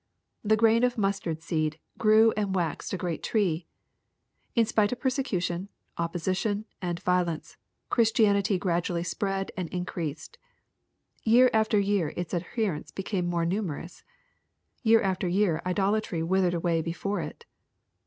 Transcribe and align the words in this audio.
The 0.43 0.57
grain 0.57 0.83
of 0.83 0.97
mustard 0.97 1.43
seed'' 1.43 1.77
grew 1.99 2.31
and 2.35 2.55
waxed 2.55 2.91
a 2.91 2.97
great 2.97 3.21
tree.'' 3.21 3.67
In 4.55 4.65
spite 4.65 4.91
of 4.91 4.99
persecution, 4.99 5.69
opposition, 5.95 6.65
and 6.81 6.99
violence, 7.01 7.55
Christianity 7.91 8.57
gradually 8.57 9.03
spread 9.03 9.51
and 9.55 9.69
increased. 9.69 10.39
Year 11.23 11.51
after 11.53 11.77
year 11.79 12.13
its 12.17 12.33
adherents 12.33 12.89
became 12.89 13.27
more 13.27 13.45
numerous. 13.45 14.03
Tear 14.83 15.03
after 15.03 15.27
year 15.27 15.61
idolatry 15.67 16.23
withered 16.23 16.55
away 16.55 16.81
before 16.81 17.21
it. 17.21 17.45